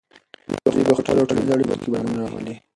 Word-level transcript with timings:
دوی 0.73 0.83
په 0.89 0.93
خپلو 0.99 1.27
ټولنیزو 1.29 1.53
اړیکو 1.55 1.75
کې 1.81 1.89
بدلون 1.93 2.15
راولي. 2.21 2.55